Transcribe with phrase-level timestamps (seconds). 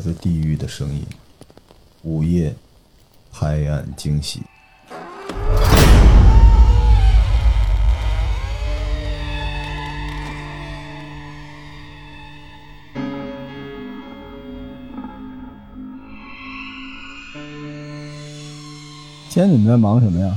[0.00, 1.06] 来自地狱的声音，
[2.04, 2.54] 午夜
[3.30, 4.40] 拍案惊喜。
[19.28, 20.34] 今天你们在忙什么呀？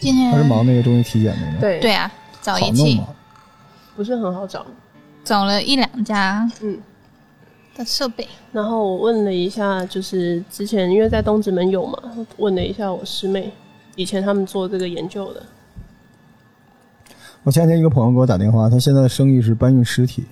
[0.00, 1.60] 今天还是忙那个中医体检那个？
[1.60, 3.02] 对对啊，找好仪器？
[3.94, 4.64] 不是很好找。
[5.22, 6.80] 找了一两家嗯，
[7.76, 11.98] 的设备，然后我问了一下，就是之前因为在东直门有嘛，
[12.36, 13.52] 问了一下我师妹，
[13.96, 15.42] 以前他们做这个研究的，
[17.42, 20.24] 我前两天一个朋友给我打电话，他现在的生意是搬运尸体，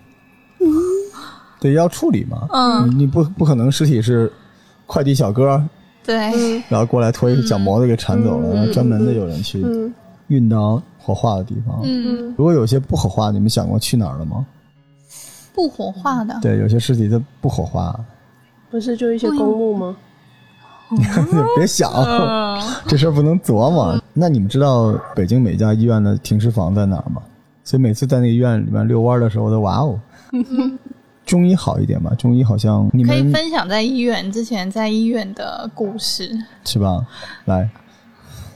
[1.60, 2.90] 对，要处理嘛，嗯。
[2.90, 4.32] 你你不不可能尸体是
[4.86, 5.62] 快递小哥，
[6.04, 9.92] 对，然后过来拖一个脚模子给铲走了，然后专门的有人去嗯。
[10.28, 11.80] 运到火化的地方。
[11.82, 14.46] 嗯，如果有些不火化，你们想过去哪儿了吗？
[15.54, 17.98] 不火化的，对，有些尸体它不火化，
[18.70, 19.96] 不是就一些公墓吗？
[21.56, 23.96] 别想，嗯，这事儿不能琢磨。
[24.12, 27.22] 那你们知道北京每家医院的停尸房在哪儿吗？
[27.62, 30.00] 所以每次在那个医院里面遛弯的时候，都哇哦。
[31.24, 36.36] 中医好一点吧，中医好像你们可以分享在医院之前在医院的故事。
[36.64, 37.06] 是吧？
[37.44, 37.70] 来，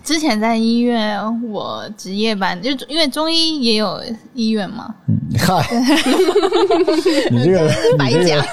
[0.04, 1.18] 之前在医院，
[1.50, 3.98] 我值夜班，就因为中医也有
[4.34, 5.66] 医院嘛，嗯，嗨，
[7.32, 8.44] 你这个白讲，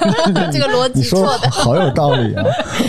[0.50, 1.50] 这个逻辑错的。
[1.50, 2.42] 好有道理啊！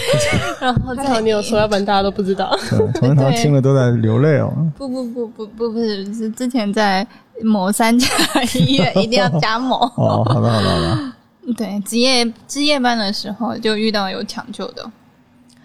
[0.62, 2.58] 然后还好你有说，要不然大家都不知道。
[2.70, 4.50] 对同仁堂听了都在流泪哦。
[4.78, 7.06] 不不不不不不是是之前在
[7.42, 8.08] 某三家
[8.56, 9.76] 医院一定要加某。
[9.98, 14.90] 哦，好的好的好的，对，值夜值夜班的时候就遇到有抢救的。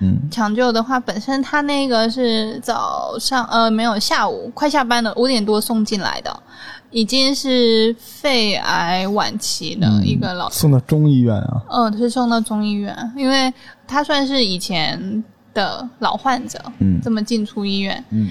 [0.00, 0.18] 嗯。
[0.30, 6.42] 抢救的话，本身他那个是早上呃没有下午快下班了，五点多送进来的，
[6.90, 13.52] 已经是肺癌晚期的一个老送到中医院啊，嗯，是送到中医院，因为
[13.86, 17.00] 他算是以前的老患者，嗯。
[17.02, 18.28] 这么进出医院，嗯。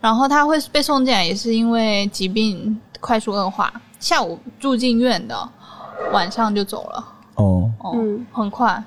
[0.00, 5.36] 然后他会被送进来，也是因为疾病快速恶化，下午住进院的，
[6.12, 7.04] 晚上就走了，
[7.34, 8.26] 哦，哦，嗯。
[8.32, 8.82] 很快。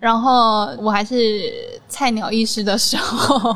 [0.00, 1.52] 然后我还是
[1.86, 3.54] 菜鸟医师的时候，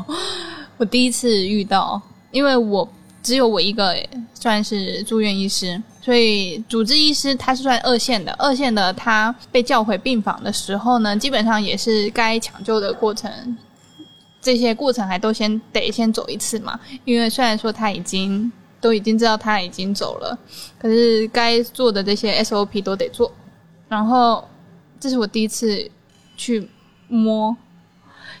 [0.77, 2.87] 我第一次遇到，因为我
[3.23, 3.97] 只有我一个
[4.35, 13.57] 算是住院医师，所以主治医师他是算二线的，二线的他被叫回病房的时候呢，基本上也是该抢救的过程，
[14.39, 20.37] 这些过程还都先得先走一次嘛，因为虽然说他已经都已经知道他已经走了，
[20.77, 23.31] 可是该做的这些 SOP 都得做，
[23.89, 24.47] 然后
[24.99, 25.89] 这是我第一次
[26.35, 26.69] 去
[27.07, 27.55] 摸，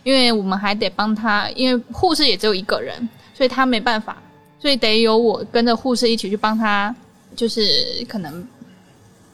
[0.03, 4.17] 因为我们还得帮他，因为护士也只有一个人，所以他没办法，
[4.59, 6.95] 所以得有我跟着护士一起去帮他，
[7.35, 7.61] 就是
[8.07, 8.47] 可能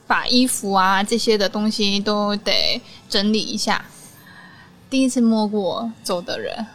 [0.07, 3.83] 把衣服啊这些的东西都得整理一下。
[4.89, 6.66] 第一次摸过走的人，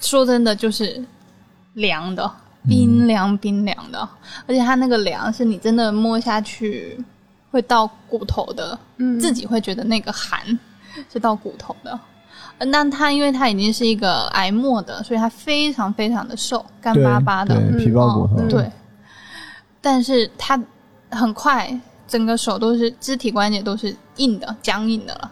[0.00, 1.02] 说真的就是
[1.72, 2.30] 凉的，
[2.68, 4.06] 冰凉冰凉的，
[4.46, 7.02] 而且他那个凉是你真的摸下去
[7.50, 9.18] 会到骨头的，嗯。
[9.18, 10.58] 自己会觉得那个寒
[11.12, 11.98] 是到骨头的。
[12.58, 18.70] 呃那他因为他已经是一个癌末的，所以他非常非常的瘦，干巴巴的，对，皮包骨头，嗯对，
[19.80, 20.58] 但是他
[21.10, 25.30] 很快，整个手都是肢体关节都是硬的、僵硬的了，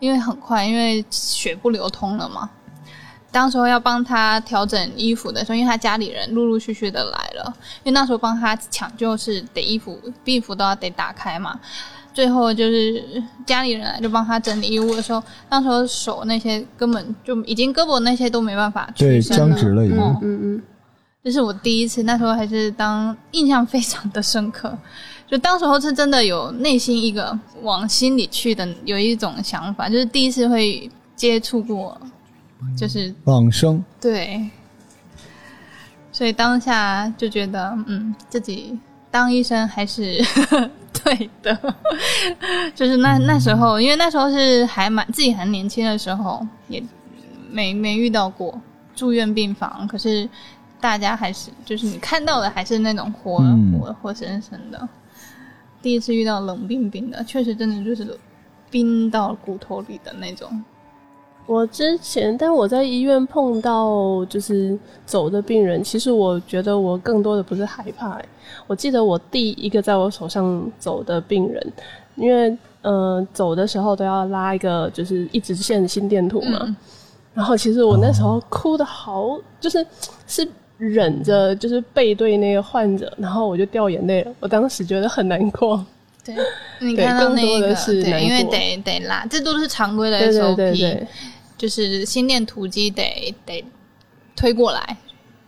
[0.00, 2.50] 因为很快，因为血不流通了嘛。
[3.30, 7.54] 当时候要帮他调整衣服的时候，因为他家里人陆陆续续的来了，
[7.84, 11.60] 因为那时候帮他抢救是得衣服、衣服都要得打开嘛。
[12.12, 19.98] 最后就是家里人来就帮他整理衣物的时候，那时候手那些根本就已经胳膊那些都没办法对，僵直了已经。
[19.98, 20.18] 嗯。
[20.22, 20.62] 嗯嗯，
[21.22, 24.76] 这是我第一次，那时候还是当印象非常的深刻，
[25.28, 32.00] 就当时候是真的有内心一个往心里去的有一种想法，就是第一次会接触过，
[32.76, 34.48] 就是往生，对，
[36.10, 38.78] 所以当下就觉得，嗯，自己
[39.10, 40.24] 当医生还是
[41.04, 41.74] 对的，
[42.74, 46.82] 就是那那时候，因为那时候是还蛮自己还年轻的时候，也
[47.50, 48.60] 没没遇到过
[48.94, 50.28] 住院病房，可是
[50.80, 54.88] 大家还是就是你看到的还是那种活、嗯活活生生的。
[55.80, 58.18] 第一次遇到冷冰冰的，确实真的就是
[58.70, 60.62] 冰到骨头里的那种。
[61.48, 68.24] 我之前，但我在医院碰到就是走的病人，其实我觉得我更多的不是害怕、欸。
[68.66, 71.72] 我记得我第一个在我手上走的病人，
[72.16, 76.76] 因为呃走的时候都要拉一个就是一直线心电图嘛，嗯
[77.32, 79.86] 然后其实我那时候哭的好，就是
[80.26, 80.46] 是
[80.76, 84.32] 忍着就是背对那个患者，然后我就掉眼泪了。
[84.40, 85.82] 我当时觉得很难过，
[86.24, 86.34] 对，
[86.80, 91.06] 你对看到那个，是对，因为得得拉，这都是常规的对 SOP，对对对，
[91.58, 93.62] 就是心电图机得得
[94.34, 94.96] 推过来，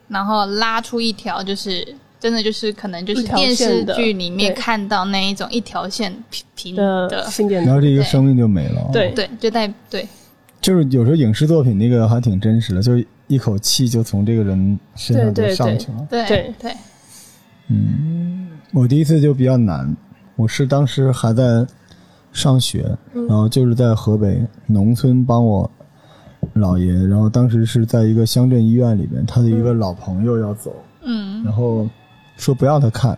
[0.09, 8.91] 然后拉出一条，就是真的就是可能就是电视剧里面看到那一种一条线平平的的，心电图，然后这一个生命就没了。
[8.93, 9.11] 对。
[9.13, 10.07] 对，就带对。
[10.61, 16.07] 就是有时候影视作品那个还挺真实的，就是一口气就从这个人身上就上去了。
[16.11, 16.77] 对对对，
[18.75, 19.97] 我第一次就比较难，
[20.37, 21.67] 我是当时还在
[22.31, 25.71] 上学，嗯然后就是在河北农村帮我
[26.55, 31.43] 姥爷，然后当时是在一个乡镇医院里边，他的一个老朋友要走，嗯。
[31.45, 31.89] 然后
[32.37, 33.11] 说不让他看，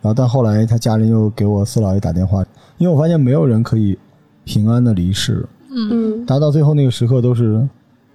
[0.00, 2.44] 然后但后来他家人又给我四老爷打电话，
[2.78, 3.98] 因为我发现没有人可以
[4.44, 6.24] 平安的离世，嗯。
[6.26, 7.66] 达到最后那个时刻都是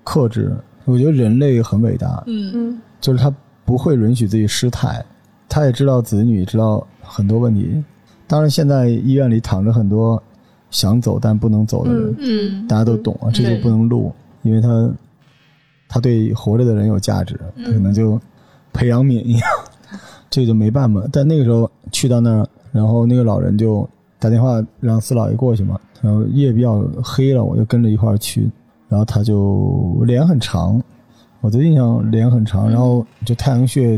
[0.04, 0.56] 克制。
[0.86, 2.52] 我觉得人类很伟大，嗯。
[2.54, 3.34] 嗯就是他
[3.66, 5.06] 不会允许自己失态，
[5.50, 7.84] 他也知道子女知道很多问题。
[8.26, 10.22] 当然，现在医院里躺着很多
[10.72, 12.64] 想走但不能走的人，嗯。
[12.64, 14.12] 嗯大家都懂啊，这就不能录，
[14.48, 14.90] 因为他
[15.88, 18.20] 他对活着的人有价值，可能就
[18.74, 19.50] 培养皿一样，
[20.30, 21.02] 这就没办法。
[21.12, 23.88] 但那个时候去到那儿，然后那个老人就
[24.20, 28.50] 打电话让四老爷过去嘛，然后夜比较黑了，我就跟着一块儿去，
[28.88, 30.82] 然后他就脸很长，
[31.42, 33.96] 我的印象脸很长，然后就太阳穴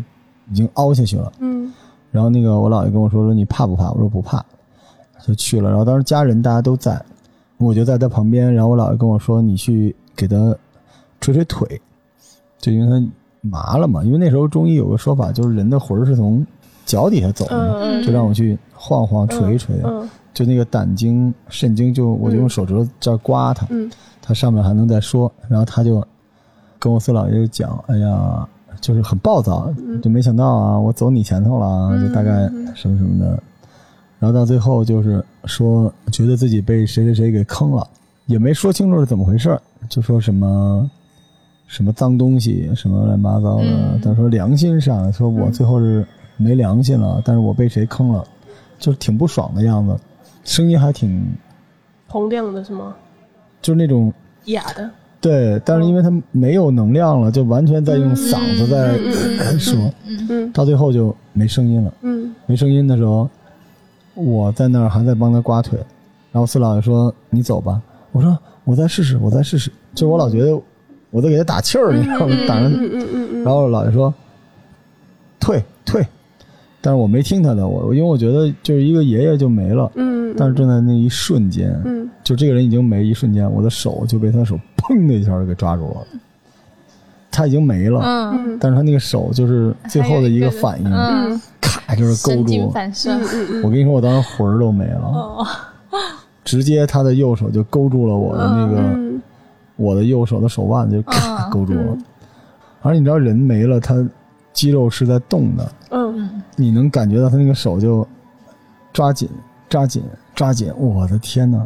[0.52, 1.32] 已经凹下去了。
[1.40, 1.72] 嗯
[2.12, 3.92] 然后那个我姥爷跟我说说你怕不怕？
[3.92, 4.44] 我说不怕，
[5.22, 5.70] 就去了。
[5.70, 7.00] 然后当时家人大家都在，
[7.58, 8.52] 我就在他旁边。
[8.52, 10.36] 然后我姥爷跟我说你去给他
[11.20, 11.82] 捶捶腿，
[12.60, 13.08] 就因为他
[13.42, 14.04] 麻了嘛。
[14.04, 16.46] 因为那时候中医有个说法，就是人的魂儿是从
[16.86, 23.90] 脚底下走的，嗯就让我去晃晃捶一捶，嗯就那个胆经、肾经，就我就用手指头这儿刮它，嗯
[24.22, 25.32] 他上面还能再说。
[25.48, 26.06] 然后他就
[26.78, 28.48] 跟我四老爷就讲，哎呀，
[28.80, 33.42] 就是很暴躁，就没想到啊，我走你前头了啊，就大概什么什么的。
[34.20, 37.88] 然后到最后就是说，觉得自己被谁谁谁给坑了，
[38.26, 40.90] 也没说清楚是怎么回事儿，就说什么
[41.68, 43.64] 什么脏东西，什么乱七八糟的。
[43.66, 46.06] 嗯他说良心上，说我最后是
[46.38, 48.24] 没良心了，但是我被谁坑了，
[48.80, 49.98] 就是挺不爽的样子，
[50.44, 51.26] 声音还挺
[52.08, 52.96] 洪亮的是吗？
[53.62, 54.14] 就是那种
[54.46, 54.90] 哑的，
[55.20, 58.98] 对，但是因为他没有能量了，就完全在用嗓子在
[59.60, 59.76] 说，
[60.30, 61.94] 嗯到最后就没声音了。
[62.02, 63.30] 嗯没声音的时候，
[64.16, 65.78] 我在那儿还在帮他刮腿，
[66.32, 70.60] 然后四老爷说：“你走吧。”我说：“我再试试，我再试试。”就我老觉得
[71.10, 72.36] 我在给他打气儿，你知道吗？
[72.48, 72.70] 打着，
[73.44, 74.14] 然后姥爷说
[75.40, 76.06] ：“退退。”
[76.82, 82.10] 但是我没听他的，我因为我觉得就是一个爷爷就没了，嗯，但是正在那一瞬间，嗯。
[82.24, 86.08] 就这个人已经没一瞬间，我的手就被他的手砰的一下就给抓住了，
[87.30, 92.72] 他已经没了，嗯，但是他那个手就是最后的一个反应，嗯，咔就是勾神经住我。
[92.72, 93.64] 反射，嗯。
[93.64, 95.46] 我跟你说，我当时魂儿都没了，哦，
[96.50, 99.22] 直接他的右手就勾住了我的那个、嗯
[99.76, 101.98] 我的右手的手腕，就咔嗯勾住了。
[102.82, 103.96] 而你知道，人没了，他
[104.52, 108.06] 肌肉是在动的，嗯你能感觉到他那个手就
[108.92, 109.30] 抓紧、
[109.70, 110.74] 抓紧、抓紧。
[110.76, 111.66] 我的天哪！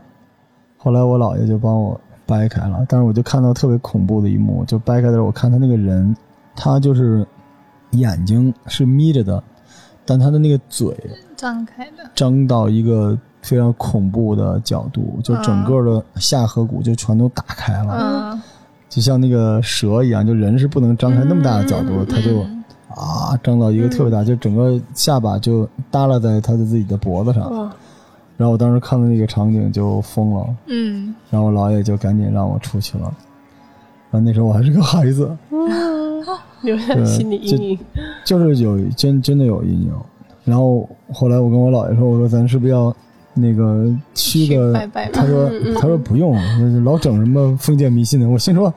[0.78, 6.14] 后来我姥爷就帮我掰开了，但是我就看到特别恐怖的一幕，就掰开的时候，我看他那个人，
[6.56, 7.26] 他就是
[7.92, 9.44] 眼睛是眯着的，
[10.06, 10.96] 但他的那个嘴
[11.36, 18.42] 张开的，张到一个非常恐怖的角度，就整个的下颌骨就全都打开了，嗯，
[18.90, 22.40] 就像那个蛇一样，就人是不能张开那么大的角度，他就
[22.90, 27.72] 啊张到一个特别大，就整个下巴就耷拉在他的自己的脖子上。
[28.36, 33.04] 然后我当时看到那个场景就疯了，嗯，然后我姥爷就赶紧让我出去了。
[34.10, 35.30] 然后那时候我还是个孩子，
[36.62, 37.80] 留下心理阴影。
[38.26, 39.92] 就是有真真的有阴影。
[40.44, 42.94] 然后后来我跟我姥爷说，我说咱是不是要
[43.34, 44.74] 那个驱去个？
[44.74, 46.36] 拜拜他说他说不用，
[46.84, 48.30] 老整什么封建迷信的。
[48.30, 48.74] 我心说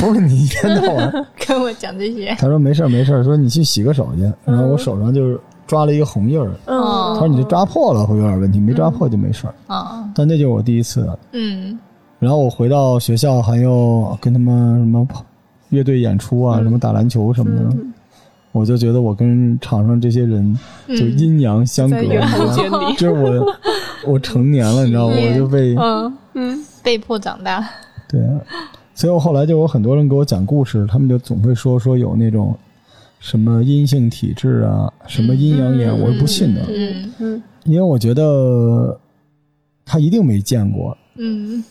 [0.00, 1.26] 不是你一天到晚。
[1.46, 4.22] 跟我讲这些，他说没事没事，说你去洗个手去。
[4.44, 6.78] 然后我手上就是抓了一个红印儿，嗯
[7.14, 9.54] 他说你这抓破了会有点问题，没抓破就没事儿。
[9.68, 11.08] 嗯但那就是我第一次。
[11.32, 11.78] 嗯
[12.18, 15.06] 然后我回到学校还要跟他们什么
[15.68, 17.76] 乐队演出啊，什么打篮球什么的，
[18.50, 21.96] 我就觉得我跟场上这些人就阴阳相隔，
[22.96, 23.54] 就是我
[24.06, 25.14] 我成年了，你知道吗？
[25.16, 27.68] 我就被嗯，嗯被迫长大，
[28.08, 28.20] 对，
[28.94, 32.56] 所以我后来就有很多人给我讲故事，他们就总会说说有那种
[33.20, 38.98] 什么阴性体质啊，什么阴阳眼，我是不信的，嗯嗯因为我觉得
[39.84, 41.62] 他一定没见过，嗯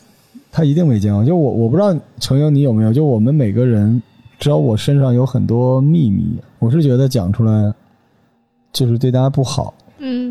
[0.52, 1.24] 他一定没见过。
[1.24, 4.02] 就我我不知道程英你有没有，就我们每个人，
[4.40, 7.74] 只要我身上有很多秘密，我是觉得讲出来
[8.74, 9.74] 就是对大家不好。
[10.00, 10.27] 嗯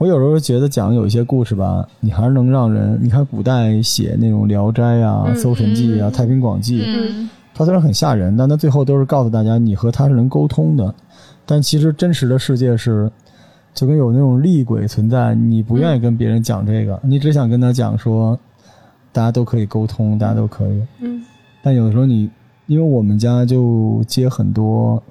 [0.00, 10.94] 我有时候觉得讲有一些故事吧，你还是能让人，你看古代写那种《聊斋》啊、嗯搜神记》啊、嗯太平广记》，嗯它虽然很吓人，但它最后都是告诉大家你和他是能沟通的。
[11.44, 13.12] 但其实真实的世界是，
[13.74, 18.38] 就跟有那种厉鬼存在，你不愿意跟别人讲这个，你只想跟他讲说，
[19.12, 20.82] 大家都可以沟通，大家都可以。
[21.02, 21.22] 嗯
[21.62, 22.30] 但有的时候你，
[22.68, 25.02] 因为我们家就接很多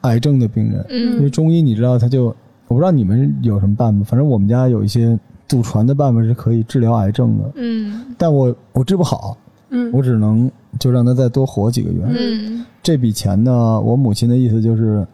[0.00, 2.34] 癌症的病人，因为嗯中医你知道，他就
[2.68, 9.36] 我不知道你们有什么办法，反正我们家有一些祖传的办法是可以治疗癌症的，嗯但我我治不好，
[9.70, 12.00] 嗯我只能就让他再多活几个月。
[12.06, 15.06] 嗯这笔钱呢，我母亲的意思就是，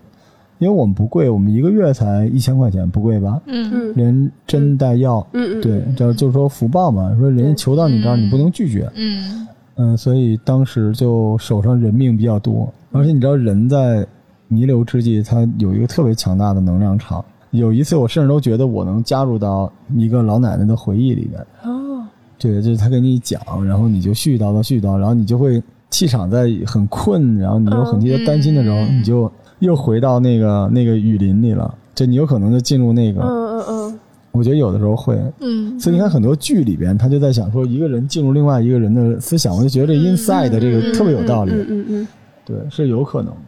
[0.59, 3.40] 因为我们不贵，我们一个月才一千块钱，不贵吧？
[3.47, 8.90] 嗯嗯连针带药，嗯嗯，对，这就是说福报嘛，说人家求到你这儿，嗯你不能拒绝。
[8.94, 14.06] 嗯嗯，所以当时就手上人命比较多，而且你知道人在
[14.49, 17.25] 弥留之际，他有一个特别强大的能量场。
[17.52, 21.40] 有一次，我甚至都觉得我能加入到一个老奶奶的回忆里边。
[21.64, 22.04] 哦，
[22.38, 29.30] 对，就是他跟你讲，然后你就絮叨叨絮叨，然后你就会气场在很困，然后你有很替他担心的时候，嗯你就
[29.61, 31.73] 又回到那个那个雨林里了。
[31.94, 35.14] 就你有可能就进入那个，嗯嗯嗯，我觉得有的时候会。
[35.40, 41.52] 嗯，所以你看很多剧里边，他就在想说一个人进入另外一个人的思想，我就觉得这 inside 的这个特别有道理。
[41.52, 42.09] 嗯嗯嗯
[42.47, 43.40] 对，是有可能的。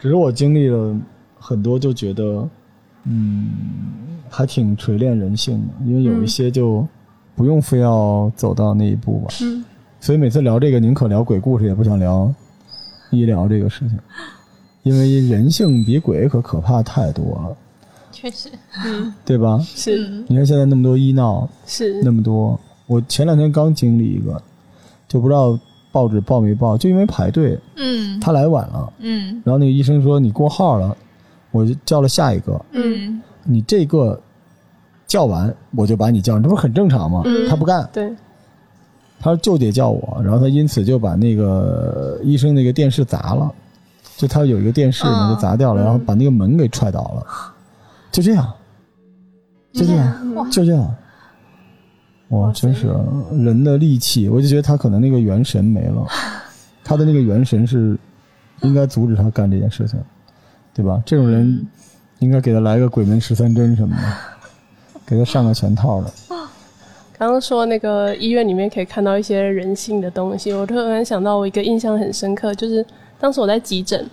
[0.00, 0.92] 只是我经历了
[1.38, 2.46] 很多，就觉得，
[3.04, 3.50] 嗯，
[4.28, 6.86] 还挺锤炼人性的，因为有一些就
[7.34, 9.34] 不用非要走到那一步吧。
[9.42, 9.64] 嗯
[10.00, 12.34] 所以每次聊这个，宁可聊鬼故事，也不想聊
[13.10, 13.96] 医疗这个事情，
[14.82, 17.56] 因为人性比鬼可可怕太多了，
[18.10, 18.48] 确实，
[18.84, 19.60] 嗯，对吧？
[19.60, 20.08] 是。
[20.08, 24.42] 嗯你看现在那么多医闹，是，那么多，我前两天刚经历一个，
[25.06, 25.56] 就不知道
[25.92, 28.18] 报纸报没报，就因为排队，嗯。
[28.18, 28.92] 他来晚了。
[28.98, 29.40] 嗯。
[29.44, 30.96] 然后那个医生说你过号了，
[31.52, 33.22] 我就叫了下一个，嗯。
[33.44, 34.20] 你这个
[35.06, 37.22] 叫完我就把你叫，这不是很正常吗？
[37.24, 37.48] 嗯。
[37.48, 38.12] 他不干，对，
[39.20, 43.52] 他说就得叫我，然后他因此就把那个医生那个电视砸了，
[44.16, 45.34] 就他有一个电视嘛，嗯。
[45.34, 47.26] 就砸掉了，然后把那个门给踹倒了，
[48.10, 48.52] 就这样，
[49.72, 50.48] 就这样，哇。
[50.50, 50.94] 就这样。
[52.28, 52.86] 哇，真是
[53.30, 56.06] 人的力气，我就觉得他可能那个元神没了，
[56.82, 57.94] 他的那个元神是
[58.62, 60.00] 应该阻止他干这件事情，
[60.74, 61.02] 对吧？
[61.04, 61.66] 这种人
[62.18, 64.02] 应该给他来个鬼门十三针什么的，
[65.06, 66.12] 给他上个全套的。
[67.18, 72.84] 刚刚说那个医院里面可以看到一些人性的东西，我突然想到我一个印象很深刻，就是
[73.20, 74.04] 当时我在急诊，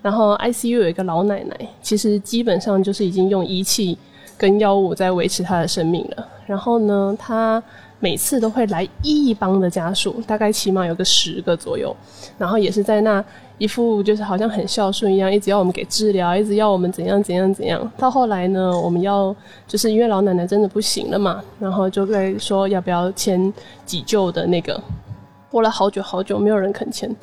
[0.00, 3.98] 然后 ICU 有一个老奶奶，其实基本上就是已经用仪器
[4.36, 6.28] 跟药物在维持她的生命了。
[6.46, 7.60] 然后呢，她
[7.98, 11.96] 每次都会来一帮的家属，大概起码有个十个左右，
[12.38, 13.24] 然后也是在那
[13.58, 17.92] 一副就是好像很孝顺一样，一直要我们给治疗，一直要我们怎样怎样怎样。
[17.96, 19.34] 到后来呢，我们要
[19.66, 23.52] 就是因为老奶奶真的不行了嘛，然后就在说要不要签
[23.86, 24.80] 急救的那个，
[25.50, 27.14] 过了好久好久，没有人肯签。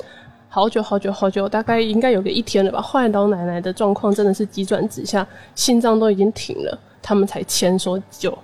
[0.52, 2.80] 好久好久好久，大概应该有个一天了吧。
[2.80, 8.36] 后来老奶奶的状况真的是急转直下，心脏都已经停了，他们才签说救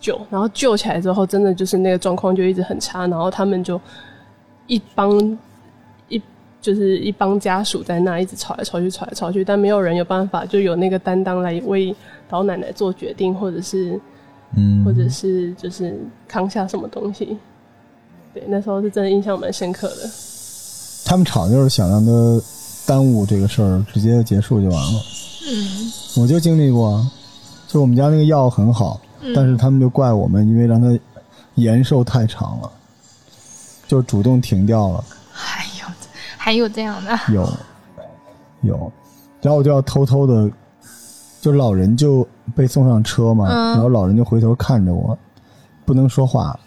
[0.00, 3.80] 救，然后救起来之后，真的就是那个状况就一直很差，然后他们就
[4.68, 5.38] 一帮
[6.60, 11.94] 就是一帮家属在那一直吵来吵去，吵来吵去，但没有人有办法就有那个担当来为
[12.28, 13.98] 老奶奶做决定，或者是
[14.56, 15.98] 嗯，或者是就是
[16.28, 17.38] 扛下什么东西。
[18.34, 20.10] 对，那时候是真的印象蛮深刻的。
[21.04, 22.42] 他们吵就是想让他
[22.86, 25.00] 耽误这个事儿，直接结束就完了。
[25.48, 27.10] 嗯我就经历过，啊，
[27.66, 30.96] 就我们家那个药很好，嗯但是他们就怪我们，因为让他
[31.54, 32.70] 延寿太长了，
[33.88, 35.04] 就主动停掉了。
[36.50, 37.48] 还有这样的，有
[38.62, 38.92] 有，
[39.40, 40.50] 然后我就要偷偷的，
[41.40, 42.26] 就老人就
[42.56, 43.70] 被送上车嘛，嗯。
[43.74, 45.16] 然后老人就回头看着我，
[45.84, 46.58] 不能说话，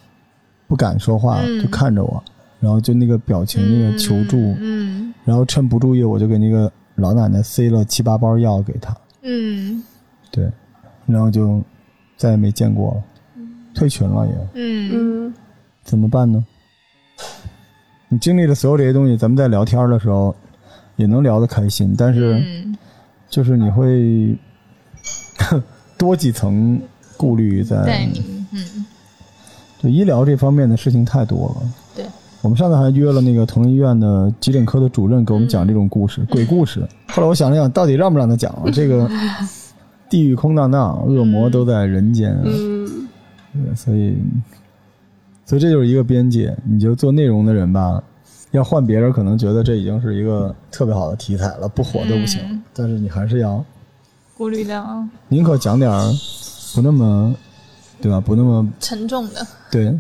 [0.70, 2.24] 不敢说话，嗯就看着我，
[2.62, 5.14] 然后就那个表情，那个求助，嗯。
[5.26, 9.84] 然后趁不注意，我就给那个老奶奶塞了七八包药给她，嗯。
[10.32, 10.50] 对，
[11.06, 11.62] 然后就
[12.16, 13.04] 再也没见过了，
[13.76, 15.28] 退群了也，嗯。
[15.28, 15.34] 嗯。
[15.84, 16.42] 怎么办呢？
[18.14, 20.36] 你经历了所有这些东西，咱们在聊天的时候
[20.96, 22.78] 也能聊得开心，但是嗯
[23.30, 24.38] 就是你会
[25.98, 26.80] 多几层
[27.18, 28.08] 顾虑在。
[28.52, 28.86] 嗯
[29.82, 31.70] 就医疗这方面的事情太多了。
[31.94, 32.06] 对，
[32.42, 36.88] 我们上次还约了那个同仁医院的急诊科的主任给我们讲这种故事，鬼故事。
[37.10, 38.64] 后来我想了想，到底让不让他讲啊？
[38.72, 39.10] 这个
[40.10, 42.88] 地狱空荡荡，恶魔都在人间，嗯
[43.52, 44.16] 对所以，
[45.46, 46.56] 所以这就是一个边界。
[46.64, 48.02] 你就做内容的人吧，
[48.52, 52.40] 要换别人可能觉得这已经是一个特别好的题材了，不火都不行。
[52.50, 53.64] 嗯但是你还是要
[54.36, 56.12] 顾虑到宁可讲点儿
[56.74, 57.36] 不那么，
[58.02, 58.20] 对吧？
[58.20, 59.96] 不那么沉重的，对。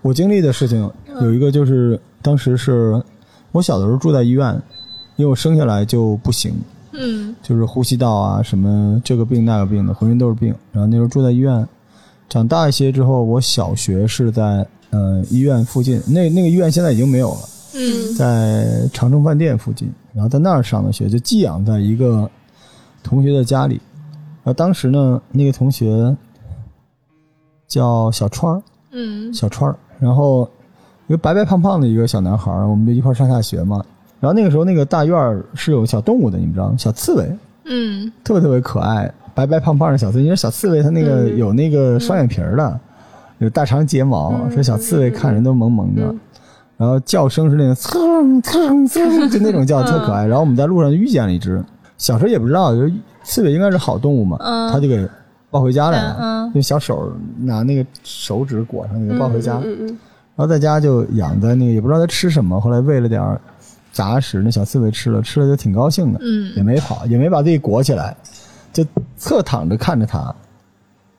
[0.00, 2.98] 我经历的事情有一个就是，当时是
[3.52, 4.54] 我小的时候住在医院，
[5.16, 6.54] 因为我生下来就不行，
[6.92, 10.54] 嗯就是呼吸道啊什么这个病那个病的，浑身都是病。
[10.72, 11.68] 然后那时候住在医院，
[12.30, 17.40] 长大一些之后，我小学是在呃医院附近，那那个医院现在已经没有了。
[17.76, 22.30] 嗯在长城饭店附近，然后在那儿上的学，就寄养在一个
[23.02, 23.80] 同学的家里。
[24.44, 26.16] 然后当时呢，那个同学
[27.66, 30.48] 叫小川儿，嗯小川儿，然后
[31.08, 33.84] 一个白白胖胖的一个小男孩儿，我们就一块上下学嘛。
[34.20, 36.76] 然后那个时候，那个大院儿是有小动物的，你们知道吗？
[36.78, 40.24] 小刺猬，嗯特别特别可爱，白白胖胖的小刺猬。
[40.24, 42.80] 因为小刺猬它那个嗯有那个双眼皮儿的，
[43.38, 46.02] 有大长睫毛，说小刺猬看人都萌萌的。
[46.04, 46.20] 嗯
[46.76, 50.26] 然后叫声是那种蹭蹭蹭， 就那种叫特可爱。
[50.26, 51.64] 然后我们在路上就遇见了一只，
[51.96, 52.80] 小时候也不知道，就
[53.22, 55.08] 刺猬应该是好动物嘛，嗯他就给
[55.50, 59.60] 抱回家来了，嗯用小手拿那个手指裹上给抱回家。
[59.60, 63.22] 然后在家就养在那个也不知道它吃什么，后来喂了点
[63.92, 66.18] 杂食，那小刺猬吃了，吃了就挺高兴的，
[66.56, 68.16] 也嗯没跑，也没把自己裹起来，
[68.72, 68.84] 就
[69.16, 70.34] 侧躺着看着它，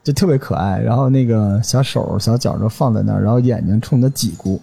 [0.06, 0.80] 就特别可爱。
[0.80, 4.58] 然后那个小手小脚都放在那儿，然后眼睛冲它挤咕，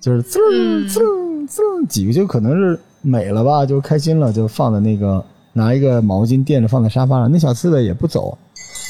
[0.00, 7.32] 就是滋儿滋儿滋儿挤咕，就可能是美了吧，就开心了，就放在那个拿一个毛巾垫着放在沙发上。
[7.32, 8.38] 那小刺猬也不走，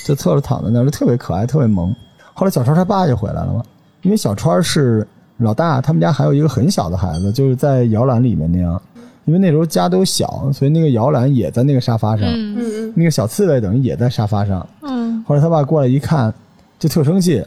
[0.06, 1.94] 就侧着躺在那儿，就特别可爱，特别萌。
[2.34, 3.62] 后来小川他爸就回来了嘛，
[4.02, 5.06] 因为小川是
[5.38, 8.80] 老大，他们家还有一个很小的孩子，就是在摇篮里面那样。
[9.26, 14.64] 因为那时候家都小，所以那个摇篮也在那个沙发上，嗯嗯那个小刺猬等于也在沙发上。
[14.82, 14.95] 嗯
[15.26, 16.32] 后来他爸过来一看，
[16.78, 17.44] 就特生气，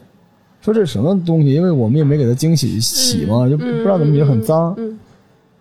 [0.60, 1.52] 说这是什么东西？
[1.52, 4.74] 因为我们也没给他惊喜洗嘛，就不知道怎么也很脏。
[4.76, 4.98] 嗯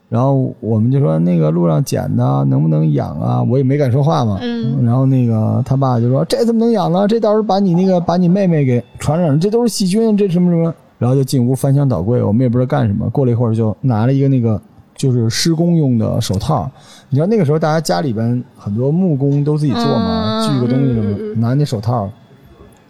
[0.09, 3.43] 然后我们就说那个路上捡的能不能养啊？
[3.43, 4.39] 我也没敢说话嘛。
[4.41, 7.07] 嗯然后那个他爸就说这怎么能养呢？
[7.07, 10.73] 这到时候把你那个把你妹妹给传染了，这都是细菌，这什么什么。
[10.97, 13.09] 然后就进屋翻箱倒柜，我们也不知道干什么。
[13.11, 14.59] 过了一会儿就拿了一个那个
[14.99, 16.69] 就是施工用的手套。
[17.07, 22.09] 你知道那个时候大家家里边很多木工都自己做嘛，嗯锯个东西什么，拿那手套。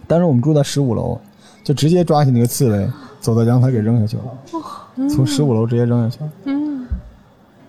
[0.08, 1.16] 当时我们住在十五楼，
[1.62, 6.30] 就直接抓起那个刺猬，走到阳台给扔下去了，从十五楼直接扔下去了。
[6.46, 6.84] 嗯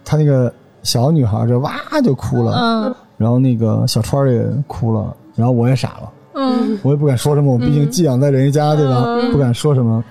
[0.04, 0.52] 他那个
[0.82, 1.72] 小女孩就哇
[2.04, 9.06] 就哭了，嗯然后那个小川也哭了，然后我也傻了，嗯我也不敢说什么，我毕竟寄养在人家家，对吧？
[9.32, 10.04] 不敢说什么。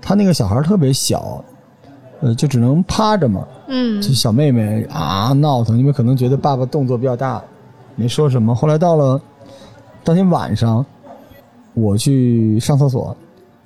[0.00, 1.44] 他那个小孩特别小，
[2.20, 3.46] 呃，就只能趴着嘛。
[3.68, 7.42] 嗯就小妹妹啊闹腾，因为可能觉得爸爸动作比较大，
[7.96, 8.54] 没说什么。
[8.54, 9.20] 后来到了
[10.04, 10.84] 当天晚上，
[11.74, 13.16] 我去上厕所，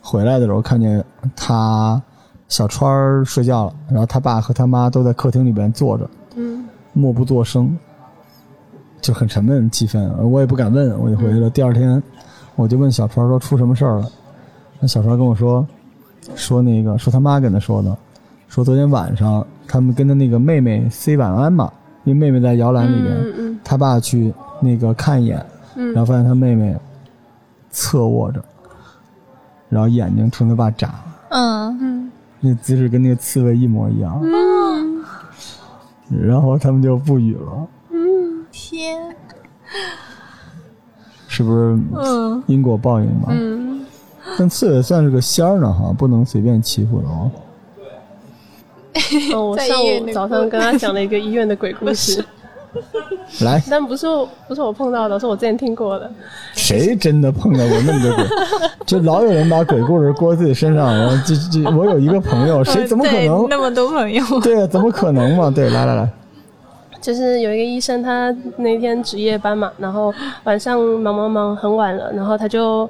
[0.01, 1.03] 回来的时候看见
[1.35, 2.01] 他
[2.49, 7.77] 小川儿睡觉了，然后他爸和他妈都在客厅里边坐着，嗯默不作声，
[9.01, 10.15] 就很沉闷气氛。
[10.23, 11.49] 我也不敢问，我就回去了。
[11.51, 12.01] 第二天，
[12.57, 14.09] 我就问小川说出什么事儿了。
[14.81, 15.67] 那小川跟我说，
[16.35, 17.97] 说那个说他妈跟他说的，
[18.55, 21.73] 说昨天晚上他们跟他那个妹妹 say 晚安嘛，
[22.05, 25.93] 因为妹妹在摇篮里边，嗯嗯他爸去那个看一眼，嗯。
[25.93, 26.73] 然后发现他妹妹
[27.73, 28.41] 侧卧着，
[29.69, 30.95] 然后眼睛冲他爸眨，
[31.31, 32.13] 嗯嗯。
[32.39, 34.23] 那姿势跟那个刺猬一模一样。
[36.09, 38.47] 然后他们就不语了，嗯。
[38.53, 39.17] 天，
[41.27, 42.41] 是不是嗯。
[42.47, 43.31] 因果报应嘛？
[43.31, 43.85] 嗯，
[44.39, 47.29] 但刺猬算是个仙儿呢，哈，不能随便欺负的哦。
[49.35, 52.25] 哦，我上午早上跟他讲了一个医院的鬼故事，
[53.43, 54.07] 来，但不是
[54.49, 56.11] 不是我碰到的，是我之前听过的。
[56.55, 58.25] 谁真的碰到过那么多鬼？
[58.87, 63.47] 就老有人把鬼故事搁自己身上，然后这这，我有一个朋友，谁怎么可能？
[63.49, 64.23] 那么多朋友？
[64.43, 65.51] 对啊，怎么可能嘛？
[65.51, 66.09] 对，来来来，
[67.01, 72.89] 就是有一个医生，他那天值夜班嘛，然后晚上忙忙忙很晚了，然后他就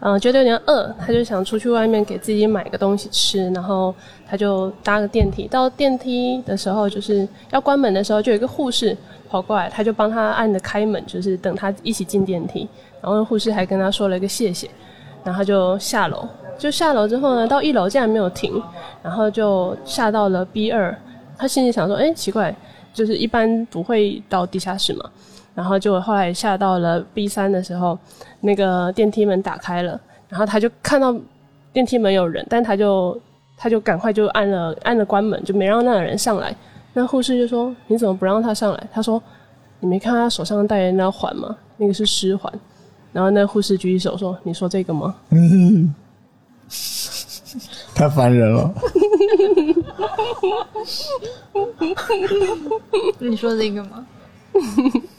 [0.00, 3.94] 嗯、觉得有点饿，他就想出去外面给自己买个东西吃，然后
[4.28, 5.48] 他就搭个电梯。
[5.48, 8.96] 到电梯的时候，就是要关门的时候，就有一个护士
[9.28, 12.68] 跑过来，他就帮他按着开门，就是等他一起进电梯。
[13.00, 14.68] 然后护士还跟他说了一个谢谢，
[15.24, 16.28] 然后他就下楼。
[16.58, 18.62] 就下楼之后呢，到一楼竟然没有停，
[19.02, 20.96] 然后就下到了 B 二。
[21.38, 22.54] 他心里想说：“哎，奇怪，
[22.94, 25.04] 就是一般不会到地下室嘛。”
[25.56, 27.98] 然后就后来下到了 B 三的时候，
[28.40, 31.12] 那个电梯门打开了，然后他就看到
[31.72, 33.20] 电梯门有人，但他就
[33.56, 36.54] 他就赶快就按了按了关门，就没让那个人上来。
[36.92, 39.22] 那护士就说：“你怎么不让他上来？”他说
[39.80, 41.56] ：“你没看他手上戴的那环吗？
[41.76, 42.52] 那个是尸环。”
[43.12, 45.14] 然后那护士举起手说：“你说这个吗
[47.94, 48.74] 太烦人了。
[53.18, 54.06] 你说这个吗？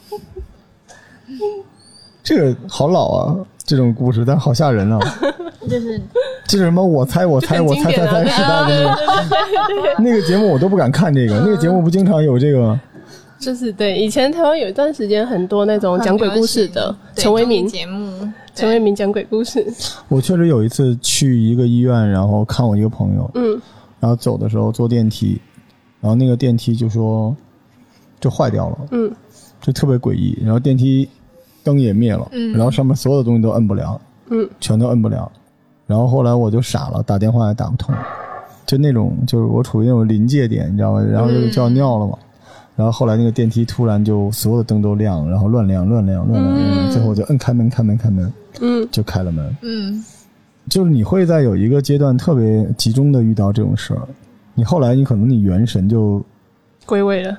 [2.22, 4.98] 这个好老啊，这种故事，但是好吓人啊！
[5.68, 6.00] 就是
[6.46, 6.84] 这是什么？
[6.84, 8.96] 我猜我猜我猜猜猜时代的
[9.66, 11.34] 那个那个节目，我都不敢看这个。
[11.40, 12.78] 那个节目不经常有这个？
[13.38, 19.64] 就是对，以前台湾有一段时间很多那种讲鬼故事的，陈为民，节目，陈为民讲鬼故事，
[20.08, 23.60] 我确实有一次去一个医院，然后看我一个朋友，嗯
[24.00, 25.40] 然后走的时候坐电梯，
[26.00, 27.34] 然后那个电梯就说
[28.18, 29.12] 就坏掉了，嗯
[29.60, 30.36] 就特别诡异。
[30.42, 31.08] 然后电梯
[31.68, 34.00] 灯也灭了，嗯然后上面所有的东西都摁不了，
[34.30, 35.30] 嗯，全都摁不了。
[35.86, 37.94] 然后后来我就傻了，打电话也打不通，
[38.66, 41.02] 就那种就是我处于那种临界点，你知道吗？
[41.02, 42.18] 然后就就要尿了嘛。
[42.76, 49.56] 然后后来那个电梯突然就所有的灯都亮，然后乱亮乱亮乱亮，嗯最后我就摁开门开门开门，嗯就开了门。
[49.62, 50.04] 嗯
[50.68, 54.02] 就是你会在有一个阶段特别集中的遇到这种事儿，
[54.54, 56.22] 你后来你可能你元神就
[56.84, 57.36] 归位了，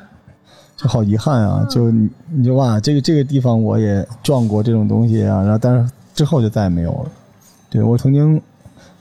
[0.82, 7.12] 就好遗憾啊，就你你就哇，这个这个地方我也撞过这种东西啊，然后但是之后就再也没有了。
[7.70, 8.42] 对我曾经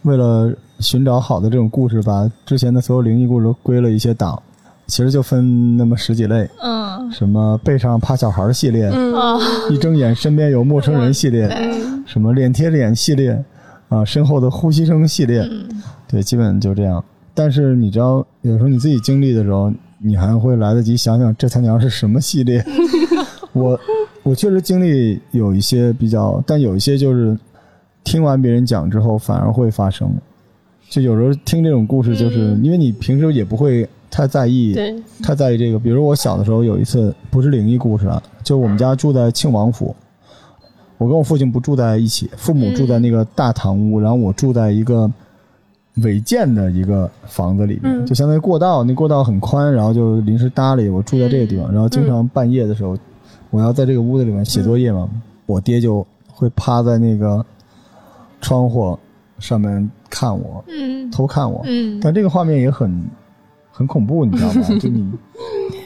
[0.02, 4.42] 为了寻找好的这种故事，把之前的所有灵异故事都归了一些档，
[4.88, 13.40] 其实就分那么十几类，嗯什么背上趴小孩系列，嗯哦，一睁眼身边有陌生人系列，嗯什么脸贴脸系列，
[13.88, 15.68] 啊，身后的呼吸声系列，嗯
[16.08, 17.02] 对，基本就这样。
[17.34, 22.64] 但是你知道，有时候你自己经历的时候，你还会来得及想想这他娘是什么系列。
[23.52, 23.78] 我
[24.22, 27.36] 我确实经历有一些比较，但有一些就是
[28.04, 30.10] 听完别人讲之后反而会发生。
[30.88, 35.78] 就有时候听这种故事，就是、嗯因为你平时也不会太在意，对，太在意这个。
[35.78, 39.94] 比如我小的时候有一次，不是灵异故事啊，就我们家住在庆王府，
[40.96, 45.10] 我跟我父亲不住在一起，父母住在那个大堂屋，然后我住在一个
[46.02, 48.06] 违建的一个房子里面，嗯。
[48.06, 52.96] 就相当于过道，那过道很宽，然后就临时搭了我住在这个地方，然后经常半夜的时候，
[53.50, 55.08] 我要在这个屋子里面写作业嘛，
[55.46, 57.44] 我爹就会趴在那个
[58.40, 58.98] 窗户
[59.38, 61.10] 上面看我，嗯。
[61.10, 61.98] 偷看我，嗯。
[62.02, 63.08] 但这个画面也很
[63.70, 64.62] 很恐怖，你知道吗？
[64.80, 65.10] 就你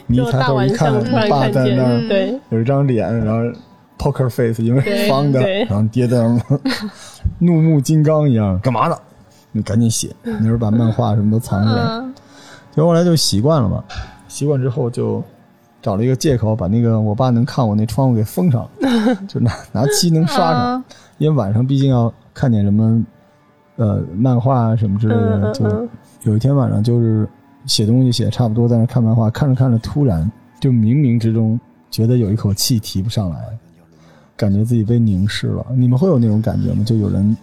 [0.07, 3.41] 你一抬头一看，你爸在那儿，对，有一张脸，然后
[3.97, 5.63] poker face，因为是方的，对。
[5.63, 6.59] 然后爹在那儿
[7.39, 8.97] 怒目金刚一样，干嘛呢？
[9.53, 11.81] 你赶紧写，那时候把漫画什么都藏起来。
[11.81, 12.13] 嗯
[12.75, 13.83] 就后来就习惯了嘛，
[14.27, 15.23] 习惯之后就
[15.79, 18.67] 找了一个借口，把那个我爸能看我那窗户给封上，
[19.29, 20.83] 就拿拿漆能刷上，嗯
[21.19, 23.05] 因为晚上毕竟要看点什么
[23.75, 25.87] 呃漫画啊什么之类的，就
[26.23, 27.29] 有一天晚上就是
[27.67, 30.27] 写东西写得差不多，在那看漫画，看着看着，突然
[30.59, 31.59] 就冥冥之中
[31.91, 33.37] 觉得有一口气提不上来，
[34.35, 35.63] 感觉自己被凝视了。
[35.75, 36.83] 你们会有那种感觉吗？
[36.83, 37.37] 就有人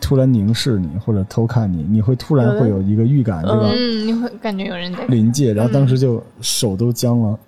[0.00, 3.70] 突然凝视你，或者偷看你，你会突然会有一个预感，对吧？
[3.72, 5.06] 嗯，你会感觉有人在。
[5.06, 7.38] 临界，然后当时就手都僵了。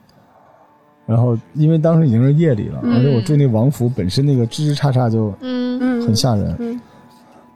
[1.04, 6.54] 然后因为当时已经是夜里了，而且我住那王府本身那个吱吱叉叉就很吓人。
[6.60, 6.80] 嗯。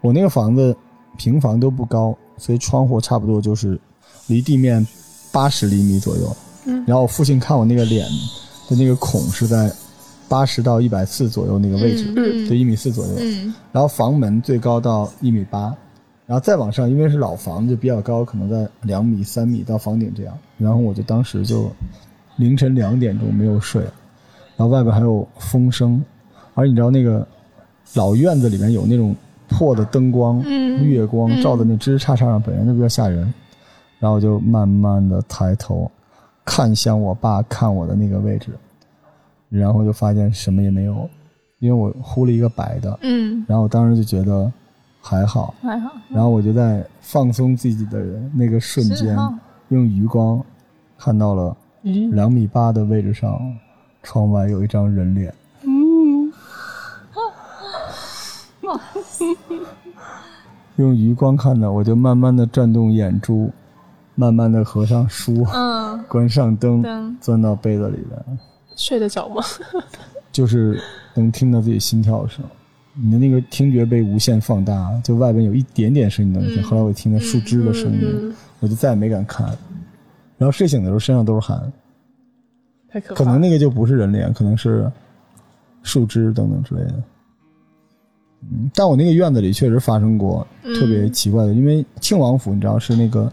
[0.01, 0.77] 我那个房子
[1.17, 3.79] 平房都不高，所以窗户差不多就是
[4.27, 4.85] 离地面
[5.33, 6.37] 八十厘米左右。
[6.67, 6.85] 嗯。
[6.87, 8.05] 然后我父亲看我那个脸
[8.69, 9.71] 的那个孔是在
[10.29, 13.13] 八十到一百四左右那个位置，嗯就一米四左右。
[13.19, 15.75] 嗯然后房门最高到一米八，
[16.27, 20.37] 然后再往上，因为是老房子就比较高，可能在两米、三米到房顶这样。
[20.59, 21.71] 然后我就当时就
[22.37, 23.83] 凌晨两点钟没有睡，
[24.57, 26.03] 然后外边还有风声，
[26.55, 27.27] 而你知道那个
[27.95, 29.15] 老院子里面有那种
[29.49, 33.33] 破的灯光、嗯月光照在那枝枝杈杈上，本来就比较吓人。
[33.99, 35.91] 然后我就慢慢的抬头
[36.45, 38.51] 看向我爸看我的那个位置，
[39.49, 41.09] 然后就发现什么也没有，
[41.59, 42.99] 因为我呼了一个白的。
[43.03, 44.51] 嗯，然后我当时就觉得
[45.01, 48.05] 还好，还好，然后我就在放松自己的
[48.35, 49.17] 那个瞬间，
[49.69, 50.43] 用余光
[50.99, 51.57] 看到了
[52.13, 53.41] 两米八的位置上，
[54.03, 55.33] 窗外有一张人脸。
[55.63, 56.33] 嗯，
[60.77, 63.51] 用余光看的，我就慢慢的转动眼珠，
[64.15, 66.05] 慢慢的合上书，嗯。
[66.09, 67.17] 关上灯，灯。
[67.21, 68.39] 钻到被子里边，
[68.77, 69.43] 睡得着吗？
[70.31, 70.81] 就是
[71.15, 72.45] 能听到自己心跳声。
[72.99, 76.63] 你的那个听觉被无限放大，就外边有一点点声音能听。
[76.63, 79.47] 嗯后来我听到树枝的声音，嗯，我就再也没敢看。
[80.39, 81.73] 然后睡醒的时候身上都是汗，
[82.89, 83.25] 太可怕了。
[83.25, 84.91] 可能那个就不是人脸，可能是
[85.83, 87.03] 树枝等等之类的。
[88.51, 93.31] 嗯，但我那个院子里确实发生过嗯特别奇怪的，因为庆王府你知道是那个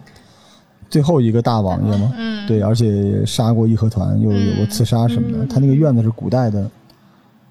[0.93, 2.13] 最后一个大王爷嘛？
[2.15, 5.43] 嗯，对，而且杀过义和团，又有过刺杀什么的。
[5.43, 5.47] 嗯。
[5.47, 6.69] 他那个院子是古代的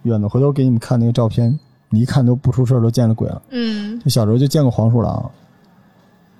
[0.04, 1.58] 院子，回头给你们看那个照片，
[1.90, 3.42] 你一看都不出事儿，都见了鬼了。
[3.50, 3.98] 嗯。
[3.98, 5.28] 就小时候就见过黄鼠狼，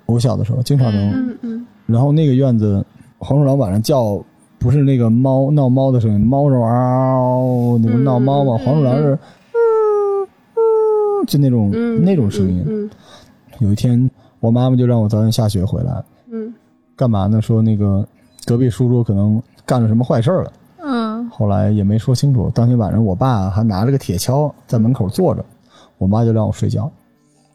[0.05, 1.67] 我小的时候经常能嗯嗯。
[1.87, 2.81] 然后那个院子，
[3.17, 4.23] 黄鼠狼晚上叫
[4.57, 9.19] 不是那个猫闹猫的声音，猫是嗷那个闹猫嘛，黄鼠狼是
[11.27, 12.63] 就那种嗯那种声音。
[12.65, 12.89] 嗯。
[13.59, 16.53] 有一天，我妈妈就让我早点下学回来，嗯
[16.95, 17.41] 干嘛呢？
[17.41, 18.07] 说那个
[18.45, 20.53] 隔壁叔叔可能干了什么坏事儿了。
[20.85, 22.51] 嗯后来也没说清楚。
[22.53, 25.43] 当天晚上，我爸还拿着个铁锹在门口坐着，
[25.97, 26.91] 我妈就让我睡觉。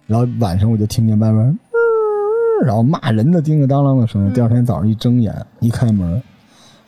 [0.07, 4.33] 然后晚上我就听见外面，嗯然后骂人的叮叮当啷的声音。
[4.33, 6.21] 第二天早上一睁眼，一开门，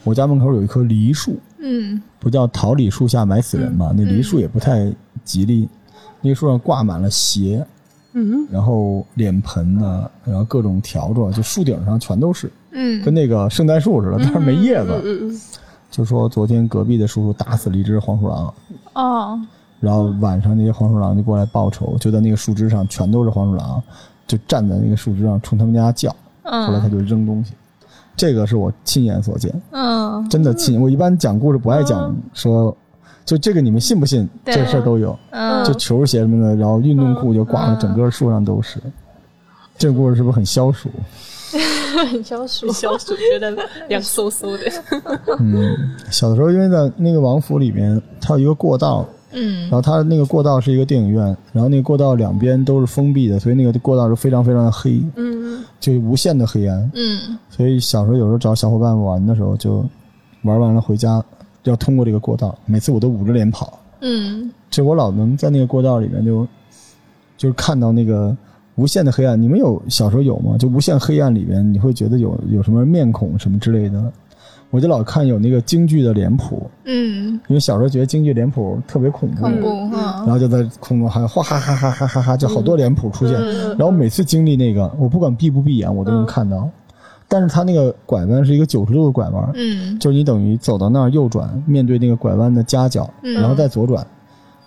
[0.02, 3.92] 我家门口有一棵梨树，嗯不叫桃李树下埋死人嘛？
[3.96, 5.68] 那梨树也不太吉利。
[6.22, 7.64] 那树上挂满了鞋，
[8.12, 15.00] 嗯然后脸盆呐、然后各种笤帚，就树顶上全都是，嗯跟那个圣诞树似的，但是没叶子。
[15.04, 15.40] 嗯嗯
[15.90, 18.54] 就说昨天隔壁的叔叔打死了一只黄鼠狼，
[18.92, 19.40] 哦
[19.80, 23.82] 然后晚上那些黄鼠狼就过来报仇，就在那个树枝上全都是黄鼠狼，
[24.26, 26.14] 就站在那个树枝上冲他们家叫。
[26.42, 27.54] 后来他嗯就扔东西，
[28.16, 30.80] 这个是我亲眼所见，嗯真的亲。
[30.80, 32.76] 我一般讲故事不爱讲说，
[33.24, 34.28] 就这个你们信不信？
[34.44, 38.80] 对这事儿都有，嗯就球鞋什么的，然后运动裤就挂了，整个树上都是。
[39.78, 40.88] 这个故事是不是很消暑？
[42.10, 43.50] 很 消暑嗯，消暑觉得
[43.88, 44.70] 凉飕飕的。
[45.38, 45.76] 嗯，
[46.10, 56.90] 小的时候因为在那个王府里面，它有一个过道，嗯然后它那个过道是一个电影院，然后那个过道两边都是封闭的，所以那个过道是非常非常的黑，嗯就无限的黑暗。
[56.94, 59.84] 嗯所以小时候有时候找小伙伴玩的时候，就
[60.42, 61.22] 玩完了回家
[61.64, 63.78] 要通过这个过道，每次我都捂着脸跑。
[64.00, 66.46] 嗯就我老能在那个过道里面就
[67.36, 68.34] 就是看到那个
[68.76, 69.40] 无限的黑暗。
[69.40, 70.56] 你们有小时候有吗？
[70.58, 74.12] 就无限黑暗里面，你会觉得有有什么面孔什么之类的？
[74.70, 83.36] 我就老看有那个京剧的脸谱，嗯，因为小时候觉得京剧脸谱特别恐怖，恐怖嗯嗯然后就在空中喊哗哈哈哈哈哈哈，就好多脸谱出现。
[83.36, 86.70] 嗯然后每次经历那个，我不管闭不闭眼，我都能看到。
[87.32, 89.96] 但是它那个拐弯是一个九十度的拐弯，嗯。
[90.00, 93.34] 就是你等于走到那儿右转，面对那个拐弯的夹角，嗯。
[93.34, 94.04] 然后再左转，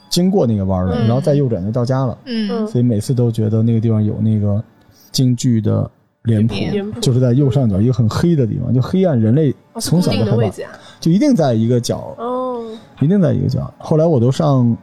[0.10, 1.06] 经过那个弯了，嗯。
[1.06, 2.18] 然后再右转就到家了。
[2.24, 2.66] 嗯。
[2.66, 4.64] 所以每次都觉得那个地方有那个
[5.12, 7.02] 京剧的脸谱，脸谱。
[7.02, 10.72] 就是在右上角一个很黑的地方，就黑暗，人类从小就位置啊。
[11.02, 12.64] 就一定在一个角，哦，
[13.02, 13.70] 一定在一个角。
[13.78, 14.78] 后来我都上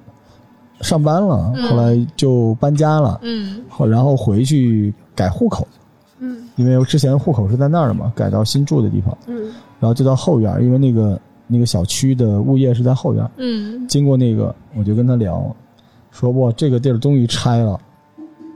[0.83, 1.63] 上班了，嗯。
[1.71, 3.63] 后来就搬家了，嗯。
[3.71, 5.80] 后然后回去改户口，嗯
[6.61, 13.31] 因为我之前户口是在那儿的嘛，改到新住的地方，嗯然后就到后院，因为那个那个小区的物业是在后院。
[13.39, 15.57] 嗯经过那个，我就跟他聊，
[16.11, 17.81] 说哇，这个地儿终于拆了。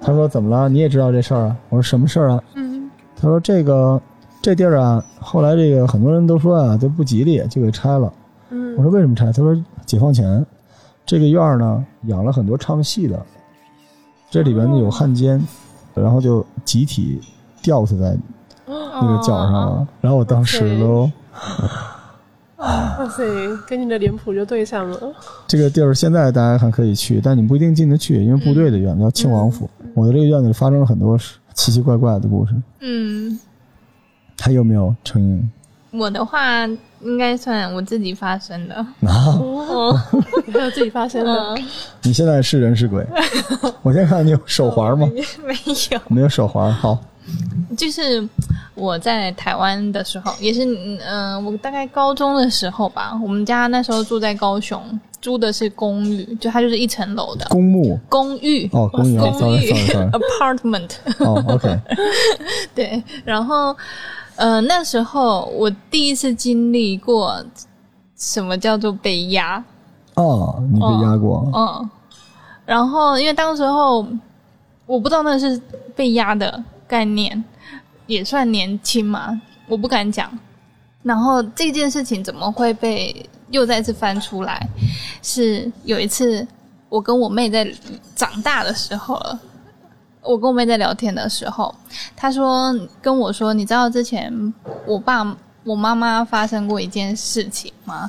[0.02, 0.68] 他说怎么了？
[0.68, 1.56] 你也知道这事儿啊？
[1.70, 2.42] 我说什么事儿啊？
[2.56, 3.98] 嗯他说这个
[4.42, 8.12] 这地儿啊，后来这个很多人都说啊，都不吉利，就给拆了。
[8.50, 9.32] 嗯我说为什么拆？
[9.32, 10.44] 他说解放前
[11.06, 13.24] 这个院儿呢养了很多唱戏的，
[14.30, 15.42] 这里边呢有汉奸，
[15.94, 17.18] 然后就集体
[17.64, 18.16] 吊死在
[18.66, 19.88] 那个角上了。
[20.02, 21.10] 然后我当时都，
[22.58, 23.24] 哇塞，
[23.66, 25.00] 跟你的脸谱就对上了。
[25.48, 29.68] 这个地儿现在大家还可以去，但你不一定进得去，因为部队的院子叫庆王府。
[29.94, 31.18] 我的这个院子里发生了很多
[31.54, 32.54] 奇奇怪怪的故事。
[32.80, 33.38] 嗯，
[34.38, 35.50] 还有没有成瘾？
[35.92, 36.66] 我的话
[37.02, 38.74] 应该算我自己发生的。
[38.74, 39.96] 啊，哦，
[40.44, 41.32] 你还有自己发生的？
[41.54, 41.64] 嗯，
[42.02, 43.06] 你现在是人是鬼？
[43.82, 45.08] 我先看你有手环吗？
[45.44, 45.54] 没
[45.90, 46.00] 有。
[46.08, 46.98] 没有手环，好。
[47.76, 48.26] 就是
[48.74, 53.18] 我在台湾的时候，也是嗯、呃我大概高中的时候吧。
[53.22, 58.68] 我们家那时候住在高雄，租的是公寓，就它就是一层楼的公墓公寓。
[58.72, 60.90] 哦，公寓哦公寓 sorry，apartment，
[61.24, 61.80] 哦，OK，
[62.74, 63.76] 对，然后
[64.36, 67.44] 呃那时候我第一次经历过
[68.16, 69.62] 什么叫做被压，
[70.14, 71.90] 哦，你被压过，嗯，
[72.66, 74.06] 然后因为当时候
[74.86, 75.60] 我不知道那是
[75.96, 76.62] 被压的
[76.94, 77.44] 概念，
[78.06, 80.30] 也算年轻嘛，我不敢讲。
[81.02, 84.64] 然后这件事情怎么会被又再次翻出来？
[85.20, 86.46] 是有一次
[86.88, 87.68] 我跟我妹在
[88.14, 89.40] 长大的时候了，
[90.22, 91.74] 我跟我妹在聊天的时候，
[92.14, 94.32] 她说跟我说，你知道之前
[94.86, 98.08] 我爸我妈妈发生过一件事情吗？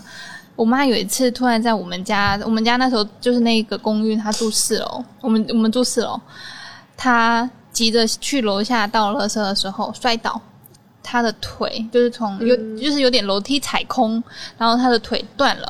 [0.55, 6.21] 我妈有一次突然在我们家，我们家那时候就是那个公寓，她住四楼，我们我们住四楼，
[6.95, 10.39] 她急着去楼下倒垃圾的时候摔倒，
[11.03, 14.23] 他的腿就是从有、就是有点楼梯踩空，
[14.57, 15.67] 然后他的腿断了。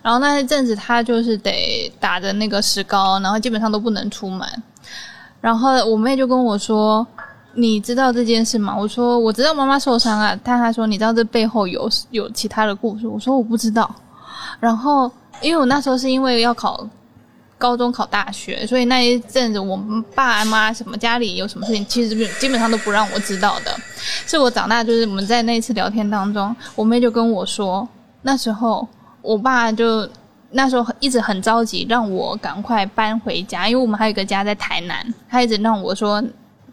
[0.00, 4.48] 然后那一阵子他就是得打着那个石膏，然后基本上都不能出门。
[5.42, 7.06] 然后我妹就跟我说
[7.54, 13.94] ：“你知道这件事吗？”我说：“我知道妈妈受伤啊。”但她说：“你知道这背后有有其他的故事？”我说：“我不知道。”
[14.58, 15.10] 然后
[15.42, 16.88] 因为我那时候是因为要考
[17.62, 23.72] 高中考大学，所以那一阵子我们爸妈什么家里有什么事情，其实基本上都不让我知道的。
[24.26, 27.88] 是我长大，就是我们在那一次聊天当中，我妹就跟我说，
[28.22, 28.88] 那时候
[29.20, 30.08] 我爸就
[30.50, 36.20] 那时候一直很着急，让我赶快搬回家，因为我们还有一个家在台南，他一直让我说，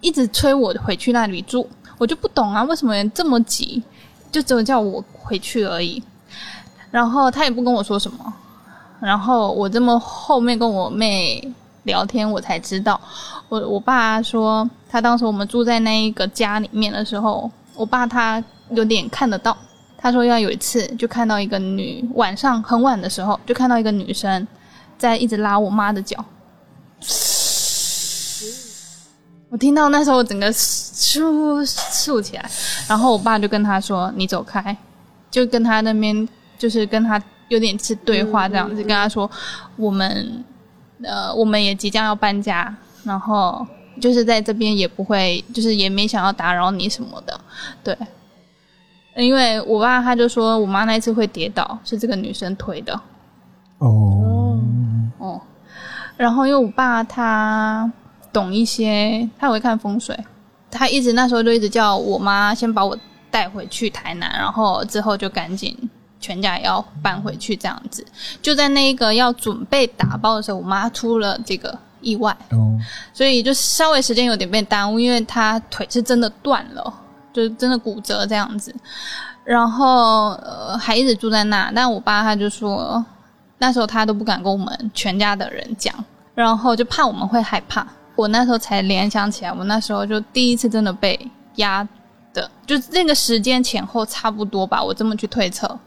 [0.01, 3.83] 一直催我回去那里住，我就不懂啊，为什么这么急，
[4.31, 6.01] 就只有叫我回去而已。
[6.89, 8.33] 然后他也不跟我说什么。
[9.01, 11.41] 然后我这么后面跟我妹
[11.83, 12.99] 聊天，我才知道，
[13.47, 19.57] 我我爸说他当时我们住在那一个家里面的时候，我爸他有点看得到，
[19.97, 24.45] 他说要有一次就看到一个女晚上很晚的时候就看到一个女生
[24.97, 26.23] 在一直拉我妈的脚，
[29.49, 32.51] 我听到那时候我整个竖竖起来，
[32.89, 34.75] 然后我爸就跟他说你走开，
[35.31, 37.21] 就跟他那边就是跟他。
[37.49, 39.29] 有点是对话这样子，跟他说，
[39.75, 40.43] 我们
[41.03, 43.65] 呃，我们也即将要搬家，然后
[44.01, 47.39] 就是在这边也不会，就是也没想要打扰你什么的，
[47.83, 47.97] 对。
[49.15, 52.93] 因为我爸他就说我妈那次会跌倒是这个女生推的，
[53.79, 54.57] 哦。
[55.17, 55.41] 哦，
[56.15, 57.91] 然后因为我爸他
[58.31, 60.17] 懂一些，他会看风水，
[60.71, 62.97] 他一直那时候就一直叫我妈先把我
[63.29, 65.75] 带回去台南，然后之后就赶紧。
[66.19, 68.05] 全家也要搬回去，这样子，
[68.41, 72.77] 就在那个要准备打包的时候，我妈出了这个意外，哦，
[73.13, 76.93] 所以就稍微时间有点被耽误，因为她腿是真的断了，
[77.31, 78.75] 就是真的骨折这样子，
[79.45, 83.03] 然后呃还一直住在那，但我爸他就说
[83.57, 85.93] 那时候他都不敢跟我们全家的人讲，
[86.35, 91.17] 然后就怕我们会害怕，我那时候才联想起来，我那时候就第一次真的被
[91.55, 91.87] 压
[92.33, 95.79] 的，就那个时间前后差不多吧，我这么去推测。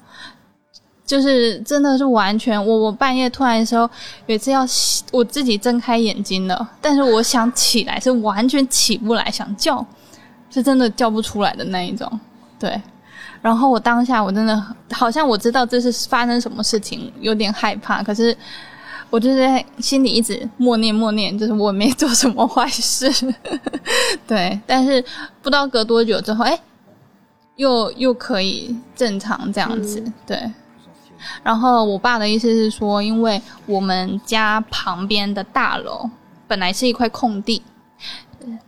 [1.12, 3.82] 就是真的是完全，我我半夜突然的时候
[4.24, 4.66] 有一次要
[5.10, 9.86] 我自己睁开眼睛了，但是我想起来是完全起不来，想叫
[10.48, 12.10] 是真的叫不出来的那一种。
[12.58, 12.80] 对，
[13.42, 18.34] 然后我当下我真的好像我知道这是发生什么事情，有点害怕，可是
[19.10, 23.12] 我就在心里一直默念默念，就是我没做什么坏事。
[24.26, 25.02] 对，但是
[25.42, 26.58] 不知道隔多久之后，哎，
[27.56, 30.50] 又又可以正常这样子，对。
[31.42, 36.08] 然后我爸的意思是说，因为我们家旁边的大楼
[36.46, 37.62] 本来是一块空地，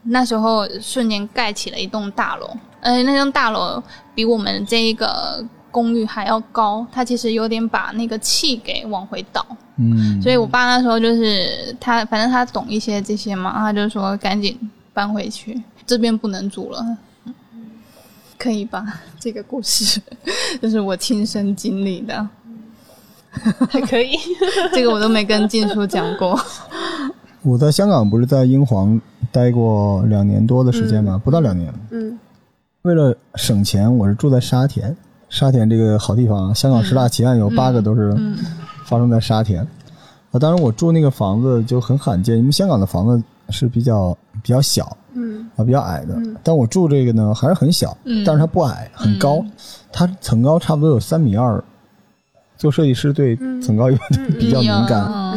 [0.05, 2.49] 那时候瞬间盖起了一栋大楼，
[2.81, 3.83] 呃，那栋大楼
[4.15, 9.45] 比我们这一个公寓还要高，它其实有点把那个气给往回倒，
[9.77, 14.59] 嗯，所以我爸那时候就是他，反正他懂一些这些嘛，他就说赶紧
[14.93, 16.97] 搬回去，这边不能住了，
[18.39, 19.01] 可以吧？
[19.19, 20.01] 这个故事
[20.63, 22.29] 就是我亲身经历的。
[23.71, 24.17] 还可以，
[24.73, 26.39] 这个我都没跟静叔讲过。
[27.43, 31.21] 我在香港不是在英皇待过两年多的时间吗？
[31.23, 31.73] 不到两年。
[31.91, 32.19] 嗯。
[32.83, 34.95] 为了省钱，我是住在沙田。
[35.31, 38.17] 沙田这个好地方，香港十大奇案有八个都是
[38.87, 39.67] 发生在沙田。
[40.31, 46.17] 啊，当然我住那个房子就很罕见，因为香港的房子是比较比较小，嗯，啊比较矮的。
[46.43, 49.45] 但我住这个呢还是很小，但是它不矮，很高，
[49.93, 51.63] 它层高差不多有三米二。
[52.65, 55.37] 做设计师对层高一般比较敏感，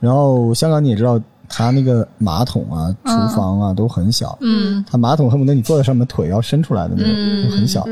[0.00, 7.84] 然后香港你也知道，它那个马桶啊、厨房啊都很小，嗯，它马桶恨不得你坐在上面腿要伸出来的那种，很小。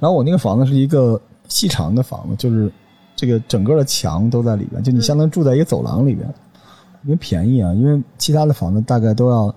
[0.00, 2.72] 然后我那个房子是一个细长的房子，就是
[3.14, 6.26] 这个整个的墙都在里边，就你相当于住在一个走廊里边，
[7.04, 9.54] 因为便宜啊，因为其他的房子大概都要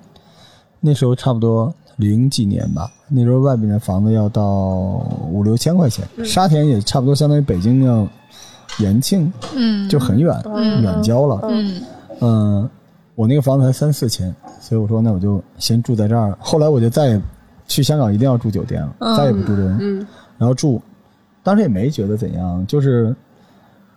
[0.81, 4.45] 那时候差不多零几年吧，那时候外边的房子要到
[5.31, 8.05] 五六千块钱，沙田也差不多相当于北京要。
[8.77, 10.33] 延庆，嗯，就很远，
[10.81, 11.81] 远郊了，嗯，
[12.21, 12.69] 嗯，
[13.15, 16.37] 我那个房子才三四千，所以我说那我就先住在这儿。
[16.39, 17.21] 后来我就再也
[17.67, 20.05] 去香港一定要住酒店了，再也不住这，嗯，
[20.37, 20.81] 然后住，
[21.43, 23.13] 当时也没觉得怎样，就是，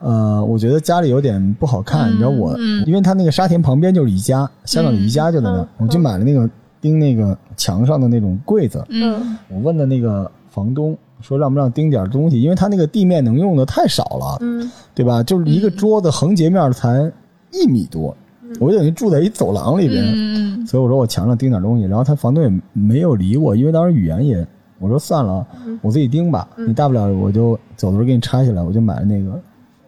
[0.01, 6.49] 呃，我觉得家里有点不好看，你知道我，因为他那个沙田旁边就是宜家，香港的宜家就在那，我就买了那个
[6.81, 10.97] 钉那个墙上的那种柜子，嗯，我问的那个房东。
[11.23, 15.23] 说让不让钉点东西，因为他那个地面能用的太少了，嗯，对吧？
[15.23, 17.11] 就是一个桌子横截面才
[17.53, 18.15] 一米多，
[18.61, 24.47] 我等于住在一走廊里边，嗯，所以我说我墙上钉点东西，然后他房东也没有理我，因为当时语言也，
[24.79, 25.47] 我说算了，
[25.81, 29.41] 我自己钉吧，你大不了我就走的时候给你拆下来，我就买了那个，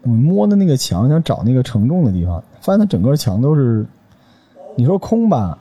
[0.03, 3.85] 我摸的那个墙想找那个承重的地方，发现它整个墙都是，
[4.77, 5.59] 你说空吧，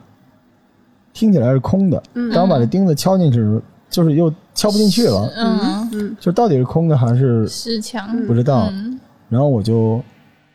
[1.12, 2.02] 听起来是空的，
[2.32, 3.60] 当我把这钉子敲进去。
[3.94, 5.88] 就是又敲不进去了，嗯。
[5.92, 8.08] 嗯，就到底是空的还是是墙？
[8.26, 8.68] 不知道。
[9.28, 10.02] 然后我就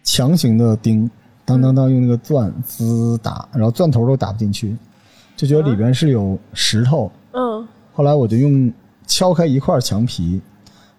[0.03, 1.09] 强行的钉，
[1.45, 4.75] 当当当用那个钻滋打，然后钻头都打不进去，
[5.37, 7.09] 就觉得里边是有石头。
[7.31, 7.65] 嗯。
[7.93, 8.71] 后来我就用
[9.07, 10.41] 敲开一块墙皮，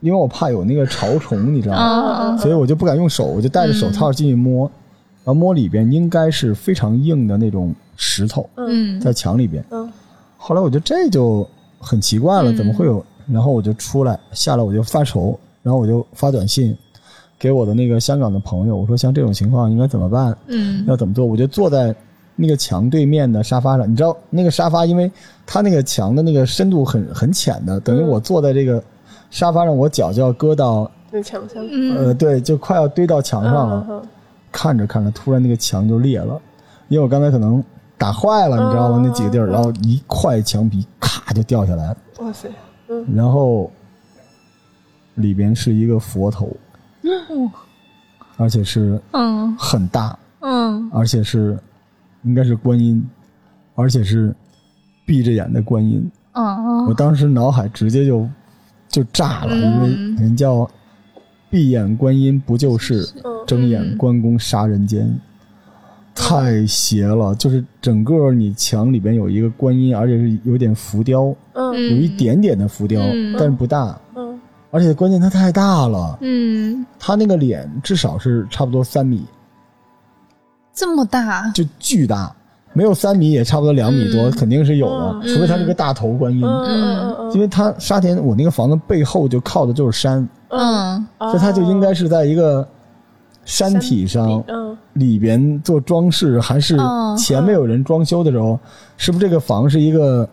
[0.01, 2.31] 因为我怕有那个潮虫， 你知道吗？
[2.31, 4.65] 嗯所以我就不敢用手，我就戴着手套进去摸，
[5.25, 8.99] 然后摸里边应该是非常硬的那种石头嗯。
[8.99, 9.63] 在墙里边。
[9.71, 9.93] 嗯。
[10.39, 11.47] 后来我觉得这就
[11.81, 13.05] 很奇怪了，嗯怎么会有？
[13.27, 16.77] 然后我就出来，下来我就发愁，然后我就发短信
[17.39, 20.37] 给我的那个香港的朋友，我说像这种情况应该怎么办？
[20.47, 21.25] 嗯要怎么做？
[21.25, 21.95] 我就坐在
[22.37, 25.11] 那个墙对面的沙发上，你知道那个沙发，因为
[25.47, 28.83] 它那个墙的那个深度很很浅的，等于我坐在这个
[29.31, 33.87] 沙发上，我脚就要搁到那墙上嗯呃，对，就快要堆到墙上了。
[33.89, 34.03] 嗯
[34.53, 36.37] 看着看着，突然那个墙就裂了，
[36.89, 37.63] 因为我刚才可能
[38.01, 38.97] 打坏了，你知道吗？
[38.97, 42.49] 嗯那几个地儿，然后一块墙皮咔就掉下来，嗯哇塞，
[43.15, 43.71] 然后
[45.17, 46.51] 里边是一个佛头，
[48.39, 49.55] 而且是嗯。
[49.59, 50.91] 很大，嗯。
[50.93, 51.59] 而且是
[52.23, 53.07] 应该是观音，
[53.75, 54.35] 而且是
[55.05, 56.11] 闭着眼的观音。
[56.33, 58.27] 嗯我当时脑海直接就
[58.89, 60.69] 就炸了，因为人叫
[61.51, 63.07] 闭眼观音不就是，
[63.47, 65.07] 睁眼关公杀人间，
[66.15, 67.35] 太邪了。
[67.35, 71.73] 就是整个你墙里边有一个观音，而且是有点浮雕，嗯。
[71.75, 73.35] 有一点点的浮雕，嗯。
[73.39, 73.99] 但是不大。
[74.15, 74.41] 嗯。
[74.71, 79.25] 而且关键它太大了，嗯，它那个脸至少是差不多三米，
[80.73, 82.33] 这么大，就巨大，
[82.73, 84.31] 没有三米也差不多两米多，嗯。
[84.31, 85.35] 肯定是有的，嗯。
[85.35, 86.41] 除非它是个大头观音。
[87.35, 91.07] 因为它沙田我那个房子背后就靠的就是山，嗯。
[91.19, 92.67] 嗯，所以它就应该是在一个
[93.51, 94.77] 山体上嗯。
[94.93, 98.59] 里边做装饰，还是嗯前面有人装修的时候，
[98.97, 100.29] 是不是这个房是一个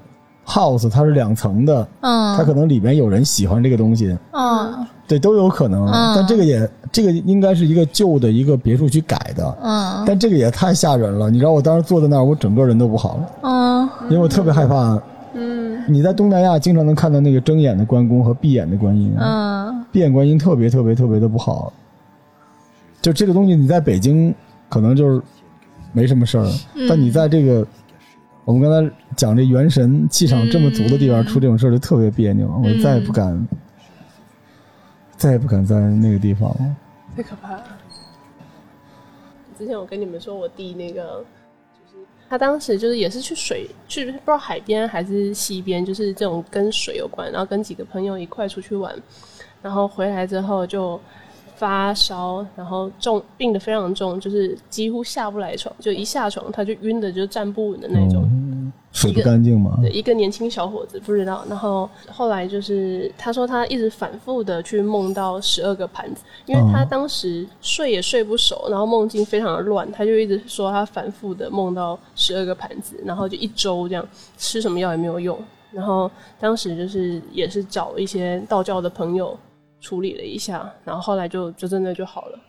[0.45, 4.85] house，它是两层的，嗯，它可能里边有人喜欢这个东西，嗯。
[5.07, 5.87] 对，都有可能。
[5.87, 6.13] 嗯。
[6.15, 10.03] 但这个也这个应该是一个旧的一个别墅区改的，嗯。
[10.05, 11.31] 但这个也太吓人了。
[11.31, 13.89] 你知道我当时坐在那儿，我整个人都不好了，嗯。
[14.09, 15.01] 因为我特别害怕。
[15.33, 15.81] 嗯。
[15.87, 19.85] 你在东南亚经常能看到那个睁眼的关公和闭眼的观音，嗯。
[19.91, 21.71] 闭眼观音特别特别特别的不好。
[23.07, 24.35] 就这个东西，你在北京
[24.67, 25.21] 可能就是
[25.93, 26.45] 没什么事儿，
[26.89, 27.65] 但你在这个
[28.43, 32.49] 我们刚才讲这元神气场这么足的地方出这种事儿，就特别别扭。
[32.61, 33.47] 我再也不敢，
[35.15, 36.75] 再也不敢在那个地方了。
[37.15, 37.63] 太可怕了。
[39.57, 41.23] 之前我跟你们说，我弟那个，
[41.73, 48.93] 就是他当时就是也是去水，去不知道海边还是西边，就是这种跟水有关，然后跟几个朋友一块出去玩，
[49.61, 50.99] 然后回来之后就
[51.57, 58.23] 发烧，然后重病得非常重，就是几乎下不来床，就一下床他就晕的就站不稳的那种。
[58.23, 59.77] 嗯，水不干净嘛？
[59.81, 75.35] 对，一个年轻小伙子不知道，然后后来就是他说他一直反复的去梦到十二个盘子，因为他当时睡也睡不熟，然后梦境非常的乱，他就一直说他反复的梦到十二个盘子，然后就一周这样吃什么药也没有用，
[75.71, 79.37] 然后当时就是也是找一些道教的朋友
[79.87, 82.39] 处理了一下，然后后来就就真的就好了，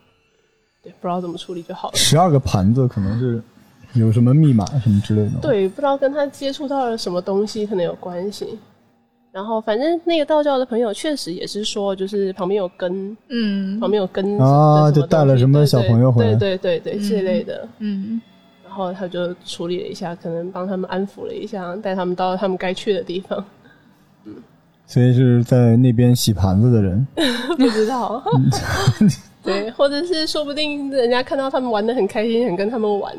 [0.83, 1.95] 对，不知道怎么处理就好了。
[1.97, 3.41] 十二个盘子可能是
[3.95, 8.59] 有什么密码什么之类的。，对，不知道跟他接触到了什么东西可能有关系。
[9.31, 17.69] 然后反正那个道教的朋友确实也是说，就是旁边有根，嗯旁边有根啊就带了什么小朋友回来对对对对这类的。
[17.79, 18.21] 嗯
[18.65, 23.45] 然后他就处理了一下，可能帮他们安抚了一下，带他们到他们该去的地方。
[24.89, 27.07] 所以是在那边洗盘子的人。
[27.57, 28.21] 不知道，
[29.45, 33.15] 对，或者是说不定人家看到他们玩的很开心，想跟他们玩。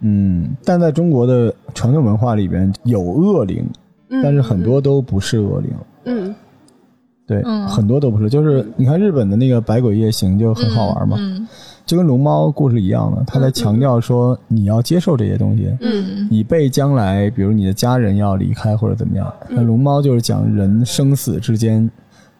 [0.00, 3.64] 嗯，但在中国的传统文化里边有恶灵，
[4.22, 5.70] 但是很多都不是恶灵。
[6.04, 6.34] 嗯
[7.26, 8.28] 对，嗯很多都不是。
[8.30, 11.46] 就是你看日本的那个《百鬼夜行》就很好玩嘛，嗯
[11.86, 19.32] 就跟龙猫故事一样的，他在强调说你要接受这些东西，嗯以备将来，比如你的家人要离开或者怎么样。
[19.48, 21.90] 那龙猫就是讲人生死之间，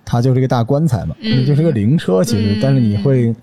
[0.04, 3.34] 它就是一个大棺材嘛，嗯就是个灵车其实，但是你会，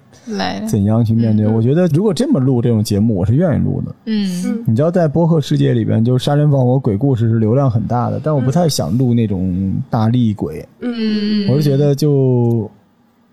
[0.67, 1.47] 怎样去面对？
[1.47, 3.95] 我觉得如果这么录这种节目，我是愿意录的。
[4.05, 10.65] 嗯你知道，在播客世界里边，就是杀人放火、鬼故事是流量很大的，但我不太想录那种大厉鬼。
[10.81, 12.69] 嗯，我是觉得，就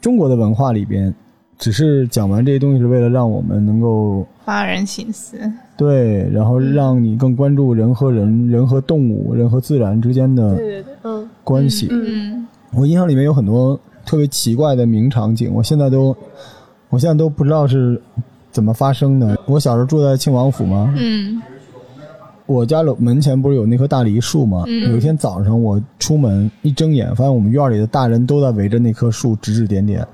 [0.00, 1.12] 中国的文化里边，
[1.58, 5.38] 只是讲完这些东西是为了让我们能够发人深思，
[5.76, 11.88] 对，然后让你更关注人和人、人和动物、人和自然之间的对对对，嗯关系。
[11.90, 16.16] 嗯我印象里面有很多特别奇怪的名场景，我现在都，
[16.90, 18.00] 我现在都不知道是
[18.50, 19.38] 怎么发生的。
[19.46, 21.40] 我小时候住在庆王府嘛，嗯。
[22.46, 24.64] 我家楼门前不是有那棵大梨树吗？
[24.66, 24.90] 嗯。
[24.90, 30.06] 有一天早上我出门一睁眼，发现我们院里的大人都在围着那棵树指指点点，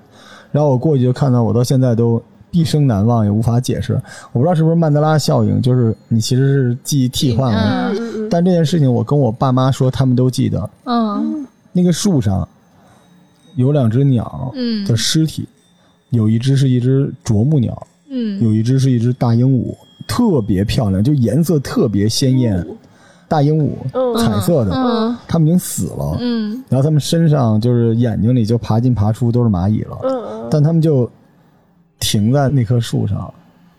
[0.53, 3.95] 然后我过去就看到，我到现在都毕生难忘，也无法解释。
[4.33, 7.93] 我不知道是不是曼德拉效应，就是你其实是记忆替换了。
[8.31, 10.71] 但这件事情，我跟我爸妈说，他们都记得。
[10.85, 12.49] 嗯那个树上
[13.55, 15.47] 有两只鸟嗯的尸体，
[16.11, 19.73] 有一只是一只啄木鸟，嗯有一只是一只大鹦鹉，
[20.09, 22.67] 特别漂亮，就颜色特别鲜艳。
[23.31, 26.17] 大鹦鹉，嗯彩色的，嗯它们已经死了。
[26.19, 31.09] 嗯然后它们身上就是眼睛里就爬进爬出都是蚂蚁了，但它们就
[32.01, 33.33] 停在那棵树上。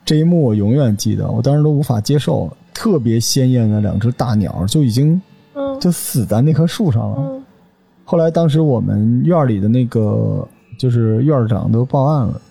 [0.05, 2.49] 这一幕我永远记得，我当时都无法接受。
[2.73, 5.21] 特别鲜艳的两只大鸟就已经
[5.53, 7.17] 嗯就死在那棵树上了。
[7.19, 7.43] 嗯
[8.03, 10.45] 后来当时我们院里的那个
[10.77, 12.41] 就是院长都报案了，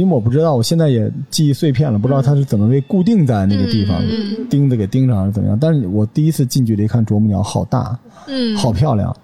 [0.00, 5.58] 因为我不知道，我现在也记忆碎片了，不知道它是怎么被固定在那个地方，嗯钉子给钉上还是怎么样。
[5.60, 9.14] 但是我第一次近距离看啄木鸟，好大，嗯，好漂亮。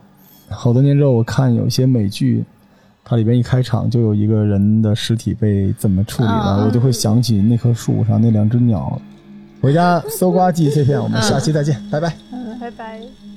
[0.48, 2.44] 好多年之后，我看有些美剧，
[3.04, 9.00] 它里边一开场就有一个人的尸体被怎么处理了，啊我就会想起那棵树上那两只鸟。
[9.60, 12.14] 回家搜刮记忆碎片，我们下期再见，拜拜。
[12.60, 13.29] 拜拜。